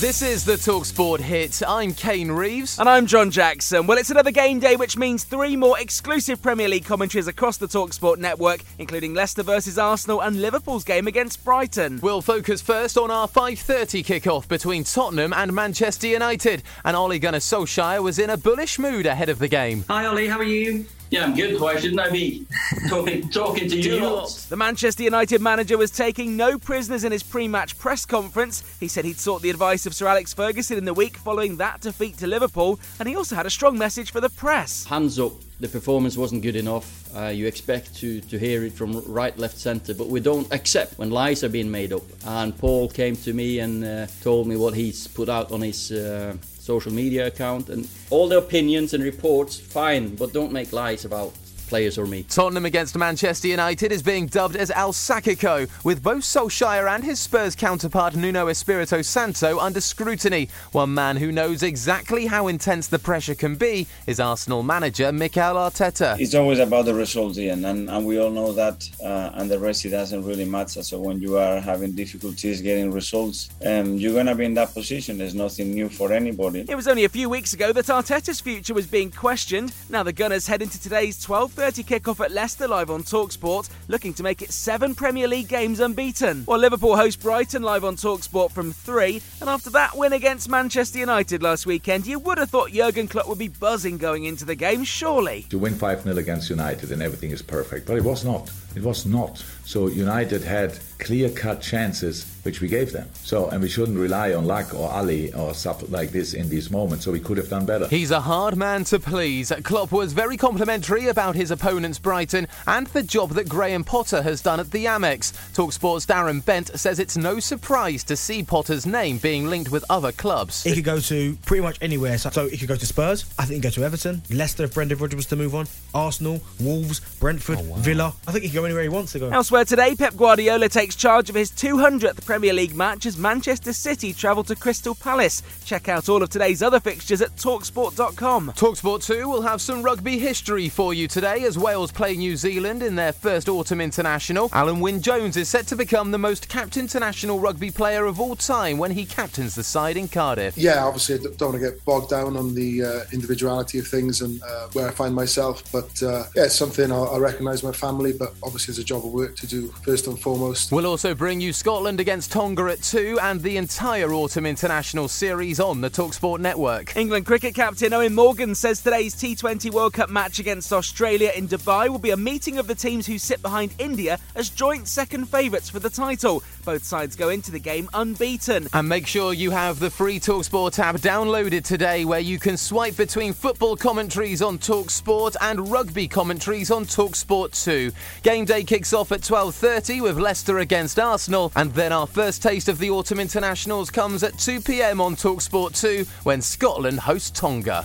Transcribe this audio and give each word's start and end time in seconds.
This 0.00 0.20
is 0.22 0.44
the 0.44 0.54
Talksport 0.54 1.20
hit. 1.20 1.62
I'm 1.66 1.92
Kane 1.92 2.32
Reeves. 2.32 2.80
And 2.80 2.88
I'm 2.88 3.06
John 3.06 3.30
Jackson. 3.30 3.86
Well, 3.86 3.98
it's 3.98 4.10
another 4.10 4.32
game 4.32 4.58
day, 4.58 4.74
which 4.74 4.96
means 4.96 5.22
three 5.22 5.54
more 5.54 5.78
exclusive 5.78 6.42
Premier 6.42 6.68
League 6.68 6.84
commentaries 6.84 7.28
across 7.28 7.56
the 7.56 7.68
Talksport 7.68 8.18
network, 8.18 8.64
including 8.78 9.14
Leicester 9.14 9.44
versus 9.44 9.78
Arsenal 9.78 10.20
and 10.20 10.40
Liverpool's 10.40 10.82
game 10.82 11.06
against 11.06 11.44
Brighton. 11.44 12.00
We'll 12.02 12.22
focus 12.22 12.60
first 12.60 12.98
on 12.98 13.12
our 13.12 13.28
5:30 13.28 14.02
kick-off 14.02 14.48
between 14.48 14.82
Tottenham 14.82 15.32
and 15.32 15.52
Manchester 15.52 16.08
United. 16.08 16.64
And 16.84 16.96
Ole 16.96 17.18
Gunnar 17.20 17.38
Solskjaer 17.38 18.02
was 18.02 18.18
in 18.18 18.30
a 18.30 18.36
bullish 18.36 18.80
mood 18.80 19.06
ahead 19.06 19.28
of 19.28 19.38
the 19.38 19.48
game. 19.48 19.84
Hi 19.88 20.06
Ollie, 20.06 20.26
how 20.26 20.38
are 20.38 20.42
you? 20.42 20.86
Yeah, 21.12 21.24
I'm 21.24 21.34
good. 21.34 21.60
Why 21.60 21.78
shouldn't 21.78 22.00
I 22.00 22.08
be 22.08 22.46
talking 22.88 23.28
talking 23.28 23.68
to 23.68 23.76
you 23.78 24.00
lot? 24.00 24.30
The 24.48 24.56
Manchester 24.56 25.02
United 25.02 25.42
manager 25.42 25.76
was 25.76 25.90
taking 25.90 26.38
no 26.38 26.58
prisoners 26.58 27.04
in 27.04 27.12
his 27.12 27.22
pre-match 27.22 27.78
press 27.78 28.06
conference. 28.06 28.64
He 28.80 28.88
said 28.88 29.04
he'd 29.04 29.18
sought 29.18 29.42
the 29.42 29.50
advice 29.50 29.84
of 29.84 29.94
Sir 29.94 30.06
Alex 30.06 30.32
Ferguson 30.32 30.78
in 30.78 30.86
the 30.86 30.94
week 30.94 31.18
following 31.18 31.58
that 31.58 31.82
defeat 31.82 32.16
to 32.16 32.26
Liverpool, 32.26 32.80
and 32.98 33.06
he 33.06 33.14
also 33.14 33.36
had 33.36 33.44
a 33.44 33.50
strong 33.50 33.76
message 33.76 34.10
for 34.10 34.22
the 34.22 34.30
press. 34.30 34.86
Hands 34.86 35.18
up. 35.18 35.32
The 35.60 35.68
performance 35.68 36.16
wasn't 36.16 36.40
good 36.40 36.56
enough. 36.56 37.14
Uh, 37.14 37.26
you 37.26 37.46
expect 37.46 37.94
to, 37.96 38.22
to 38.22 38.38
hear 38.38 38.64
it 38.64 38.72
from 38.72 39.02
right, 39.06 39.36
left, 39.38 39.58
centre, 39.58 39.92
but 39.92 40.08
we 40.08 40.18
don't 40.18 40.50
accept 40.50 40.98
when 40.98 41.10
lies 41.10 41.44
are 41.44 41.50
being 41.50 41.70
made 41.70 41.92
up. 41.92 42.02
And 42.24 42.56
Paul 42.56 42.88
came 42.88 43.16
to 43.16 43.34
me 43.34 43.58
and 43.58 43.84
uh, 43.84 44.06
told 44.22 44.46
me 44.46 44.56
what 44.56 44.72
he's 44.72 45.08
put 45.08 45.28
out 45.28 45.52
on 45.52 45.60
his 45.60 45.92
uh, 45.92 46.34
social 46.62 46.92
media 46.92 47.26
account 47.26 47.68
and 47.68 47.88
all 48.10 48.28
the 48.28 48.38
opinions 48.38 48.94
and 48.94 49.02
reports, 49.02 49.58
fine, 49.58 50.14
but 50.14 50.32
don't 50.32 50.52
make 50.52 50.72
lies 50.72 51.04
about 51.04 51.32
players 51.72 51.96
or 51.96 52.04
me. 52.04 52.22
Tottenham 52.24 52.66
against 52.66 52.98
Manchester 52.98 53.48
United 53.48 53.92
is 53.92 54.02
being 54.02 54.26
dubbed 54.26 54.56
as 54.56 54.70
El 54.72 54.92
Sackico, 54.92 55.66
with 55.84 56.02
both 56.02 56.22
Solskjaer 56.22 56.86
and 56.94 57.02
his 57.02 57.18
Spurs 57.18 57.56
counterpart 57.56 58.14
Nuno 58.14 58.48
Espirito 58.48 59.00
Santo 59.00 59.58
under 59.58 59.80
scrutiny. 59.80 60.50
One 60.72 60.92
man 60.92 61.16
who 61.16 61.32
knows 61.32 61.62
exactly 61.62 62.26
how 62.26 62.48
intense 62.48 62.88
the 62.88 62.98
pressure 62.98 63.34
can 63.34 63.56
be 63.56 63.86
is 64.06 64.20
Arsenal 64.20 64.62
manager 64.62 65.12
Mikel 65.12 65.54
Arteta. 65.54 66.20
It's 66.20 66.34
always 66.34 66.58
about 66.58 66.84
the 66.84 66.92
results, 66.92 67.38
Ian, 67.38 67.64
and, 67.64 67.88
and 67.88 68.04
we 68.04 68.18
all 68.18 68.30
know 68.30 68.52
that, 68.52 68.86
uh, 69.02 69.30
and 69.32 69.50
the 69.50 69.58
rest 69.58 69.86
it 69.86 69.92
doesn't 69.92 70.26
really 70.26 70.44
matter. 70.44 70.82
So 70.82 71.00
when 71.00 71.22
you 71.22 71.38
are 71.38 71.58
having 71.58 71.92
difficulties 71.92 72.60
getting 72.60 72.90
results, 72.90 73.48
um, 73.64 73.96
you're 73.96 74.12
going 74.12 74.26
to 74.26 74.34
be 74.34 74.44
in 74.44 74.52
that 74.54 74.74
position. 74.74 75.16
There's 75.16 75.34
nothing 75.34 75.72
new 75.72 75.88
for 75.88 76.12
anybody. 76.12 76.66
It 76.68 76.74
was 76.74 76.86
only 76.86 77.04
a 77.04 77.08
few 77.08 77.30
weeks 77.30 77.54
ago 77.54 77.72
that 77.72 77.86
Arteta's 77.86 78.42
future 78.42 78.74
was 78.74 78.86
being 78.86 79.10
questioned. 79.10 79.72
Now 79.88 80.02
the 80.02 80.12
Gunners 80.12 80.46
head 80.46 80.60
into 80.60 80.78
today's 80.78 81.16
12:30 81.62 81.86
kick-off 81.86 82.20
at 82.20 82.32
Leicester 82.32 82.66
live 82.66 82.90
on 82.90 83.04
Talksport, 83.04 83.68
looking 83.86 84.12
to 84.14 84.24
make 84.24 84.42
it 84.42 84.52
seven 84.52 84.96
Premier 84.96 85.28
League 85.28 85.46
games 85.46 85.78
unbeaten. 85.78 86.42
While 86.42 86.58
Liverpool 86.58 86.96
host 86.96 87.22
Brighton 87.22 87.62
live 87.62 87.84
on 87.84 87.94
Talksport 87.94 88.50
from 88.50 88.72
three, 88.72 89.22
and 89.40 89.48
after 89.48 89.70
that 89.70 89.96
win 89.96 90.12
against 90.12 90.48
Manchester 90.48 90.98
United 90.98 91.40
last 91.40 91.64
weekend, 91.64 92.04
you 92.04 92.18
would 92.18 92.38
have 92.38 92.50
thought 92.50 92.72
Jurgen 92.72 93.06
Klopp 93.06 93.28
would 93.28 93.38
be 93.38 93.46
buzzing 93.46 93.96
going 93.96 94.24
into 94.24 94.44
the 94.44 94.56
game, 94.56 94.82
surely. 94.82 95.46
To 95.50 95.58
win 95.58 95.74
5-0 95.74 96.16
against 96.16 96.50
United 96.50 96.90
and 96.90 97.00
everything 97.00 97.30
is 97.30 97.42
perfect, 97.42 97.86
but 97.86 97.96
it 97.96 98.02
was 98.02 98.24
not. 98.24 98.50
It 98.74 98.82
was 98.82 99.06
not. 99.06 99.44
So 99.64 99.86
United 99.86 100.42
had 100.42 100.80
clear-cut 100.98 101.60
chances 101.60 102.24
which 102.42 102.60
we 102.60 102.68
gave 102.68 102.92
them. 102.92 103.08
So 103.22 103.48
and 103.48 103.62
we 103.62 103.68
shouldn't 103.68 103.98
rely 103.98 104.34
on 104.34 104.46
luck 104.46 104.74
or 104.74 104.90
Ali 104.90 105.32
or 105.34 105.54
stuff 105.54 105.88
like 105.90 106.10
this 106.10 106.34
in 106.34 106.48
these 106.48 106.70
moments. 106.70 107.04
So 107.04 107.12
we 107.12 107.20
could 107.20 107.36
have 107.36 107.48
done 107.48 107.66
better. 107.66 107.86
He's 107.88 108.10
a 108.10 108.20
hard 108.20 108.56
man 108.56 108.84
to 108.84 108.98
please. 108.98 109.52
Klopp 109.62 109.92
was 109.92 110.12
very 110.12 110.36
complimentary 110.36 111.08
about 111.08 111.34
his 111.34 111.50
opponents 111.50 111.98
Brighton 111.98 112.48
and 112.66 112.86
the 112.88 113.02
job 113.02 113.30
that 113.30 113.48
Graham 113.48 113.84
Potter 113.84 114.22
has 114.22 114.42
done 114.42 114.60
at 114.60 114.70
the 114.70 114.86
Amex. 114.86 115.32
Talksport's 115.54 116.06
Darren 116.06 116.44
Bent 116.44 116.68
says 116.78 116.98
it's 116.98 117.16
no 117.16 117.40
surprise 117.40 118.04
to 118.04 118.16
see 118.16 118.42
Potter's 118.42 118.86
name 118.86 119.18
being 119.18 119.46
linked 119.46 119.70
with 119.70 119.84
other 119.88 120.12
clubs. 120.12 120.64
He 120.64 120.74
could 120.74 120.84
go 120.84 121.00
to 121.00 121.36
pretty 121.46 121.62
much 121.62 121.78
anywhere. 121.80 122.18
So, 122.18 122.30
so 122.30 122.48
he 122.48 122.56
could 122.56 122.68
go 122.68 122.76
to 122.76 122.86
Spurs. 122.86 123.24
I 123.38 123.44
think 123.44 123.56
he 123.56 123.68
could 123.68 123.76
go 123.76 123.82
to 123.82 123.84
Everton, 123.84 124.22
Leicester 124.30 124.64
if 124.64 124.74
Brendan 124.74 124.98
Rodgers 124.98 125.16
was 125.16 125.26
to 125.26 125.36
move 125.36 125.54
on, 125.54 125.66
Arsenal, 125.94 126.40
Wolves, 126.60 127.00
Brentford, 127.18 127.58
oh, 127.58 127.74
Villa. 127.76 128.14
I 128.26 128.32
think 128.32 128.44
he 128.44 128.50
could 128.50 128.56
go 128.56 128.64
anywhere 128.64 128.82
he 128.82 128.88
wants 128.88 129.12
to 129.12 129.18
go. 129.18 129.28
Elsewhere 129.30 129.64
today, 129.64 129.94
Pep 129.94 130.16
Guardiola 130.16 130.68
takes 130.68 130.96
charge 130.96 131.28
of 131.28 131.34
his 131.34 131.50
200th 131.50 132.24
Premier 132.32 132.54
League 132.54 132.74
match 132.74 133.04
as 133.04 133.18
Manchester 133.18 133.74
City 133.74 134.14
travel 134.14 134.42
to 134.42 134.56
Crystal 134.56 134.94
Palace. 134.94 135.42
Check 135.66 135.90
out 135.90 136.08
all 136.08 136.22
of 136.22 136.30
today's 136.30 136.62
other 136.62 136.80
fixtures 136.80 137.20
at 137.20 137.36
talksport.com. 137.36 138.52
Talksport 138.52 139.04
2 139.04 139.28
will 139.28 139.42
have 139.42 139.60
some 139.60 139.82
rugby 139.82 140.18
history 140.18 140.70
for 140.70 140.94
you 140.94 141.06
today 141.06 141.44
as 141.44 141.58
Wales 141.58 141.92
play 141.92 142.16
New 142.16 142.34
Zealand 142.38 142.82
in 142.82 142.94
their 142.94 143.12
first 143.12 143.50
autumn 143.50 143.82
international. 143.82 144.48
Alun 144.48 144.80
Wyn 144.80 145.02
Jones 145.02 145.36
is 145.36 145.50
set 145.50 145.66
to 145.66 145.76
become 145.76 146.10
the 146.10 146.16
most 146.16 146.48
capped 146.48 146.78
international 146.78 147.38
rugby 147.38 147.70
player 147.70 148.06
of 148.06 148.18
all 148.18 148.34
time 148.34 148.78
when 148.78 148.92
he 148.92 149.04
captains 149.04 149.54
the 149.54 149.62
side 149.62 149.98
in 149.98 150.08
Cardiff. 150.08 150.56
Yeah, 150.56 150.86
obviously, 150.86 151.16
I 151.16 151.18
don't 151.36 151.52
want 151.52 151.62
to 151.62 151.70
get 151.70 151.84
bogged 151.84 152.08
down 152.08 152.38
on 152.38 152.54
the 152.54 152.82
uh, 152.82 153.00
individuality 153.12 153.78
of 153.78 153.86
things 153.86 154.22
and 154.22 154.42
uh, 154.42 154.68
where 154.72 154.88
I 154.88 154.90
find 154.90 155.14
myself, 155.14 155.70
but 155.70 156.02
uh, 156.02 156.24
yeah, 156.34 156.44
it's 156.44 156.54
something 156.54 156.90
I, 156.90 156.96
I 156.96 157.18
recognise 157.18 157.62
my 157.62 157.72
family, 157.72 158.14
but 158.14 158.32
obviously, 158.42 158.72
there's 158.72 158.78
a 158.78 158.84
job 158.84 159.04
of 159.04 159.12
work 159.12 159.36
to 159.36 159.46
do 159.46 159.68
first 159.84 160.06
and 160.06 160.18
foremost. 160.18 160.72
We'll 160.72 160.86
also 160.86 161.14
bring 161.14 161.38
you 161.42 161.52
Scotland 161.52 162.00
against 162.22 162.32
Tonga 162.32 162.70
at 162.70 162.82
2 162.82 163.18
and 163.20 163.40
the 163.40 163.56
entire 163.56 164.12
autumn 164.12 164.46
international 164.46 165.08
series 165.08 165.58
on 165.58 165.80
the 165.80 165.90
Talksport 165.90 166.38
network. 166.38 166.96
England 166.96 167.26
cricket 167.26 167.54
captain 167.54 167.90
Eoin 167.90 168.12
Morgan 168.12 168.54
says 168.54 168.80
today's 168.80 169.14
T20 169.16 169.72
World 169.72 169.94
Cup 169.94 170.08
match 170.08 170.38
against 170.38 170.72
Australia 170.72 171.32
in 171.34 171.48
Dubai 171.48 171.88
will 171.88 171.98
be 171.98 172.10
a 172.10 172.16
meeting 172.16 172.58
of 172.58 172.68
the 172.68 172.76
teams 172.76 173.06
who 173.06 173.18
sit 173.18 173.42
behind 173.42 173.74
India 173.78 174.18
as 174.36 174.50
joint 174.50 174.86
second 174.86 175.28
favourites 175.28 175.68
for 175.68 175.80
the 175.80 175.90
title. 175.90 176.44
Both 176.64 176.84
sides 176.84 177.16
go 177.16 177.28
into 177.28 177.50
the 177.50 177.58
game 177.58 177.88
unbeaten. 177.94 178.68
And 178.72 178.88
make 178.88 179.06
sure 179.06 179.32
you 179.32 179.50
have 179.50 179.78
the 179.78 179.90
free 179.90 180.20
Talksport 180.20 180.78
app 180.78 180.96
downloaded 180.96 181.64
today 181.64 182.04
where 182.04 182.20
you 182.20 182.38
can 182.38 182.56
swipe 182.56 182.96
between 182.96 183.32
football 183.32 183.76
commentaries 183.76 184.42
on 184.42 184.58
Talksport 184.58 185.36
and 185.40 185.68
rugby 185.70 186.06
commentaries 186.06 186.70
on 186.70 186.84
Talksport 186.84 187.62
2. 187.64 187.92
Game 188.22 188.44
day 188.44 188.62
kicks 188.64 188.92
off 188.92 189.12
at 189.12 189.22
12:30 189.22 190.00
with 190.00 190.18
Leicester 190.18 190.58
against 190.58 190.98
Arsenal 190.98 191.50
and 191.56 191.72
then 191.74 191.92
our 191.92 192.06
first 192.06 192.42
taste 192.42 192.68
of 192.68 192.78
the 192.78 192.90
autumn 192.90 193.20
internationals 193.20 193.90
comes 193.90 194.22
at 194.22 194.38
2 194.38 194.60
p.m. 194.60 195.00
on 195.00 195.16
Talksport 195.16 195.80
2 195.80 196.04
when 196.22 196.40
Scotland 196.40 197.00
hosts 197.00 197.30
Tonga. 197.30 197.84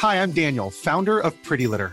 Hi, 0.00 0.22
I'm 0.22 0.32
Daniel, 0.32 0.70
founder 0.70 1.20
of 1.20 1.34
Pretty 1.42 1.66
Litter. 1.66 1.92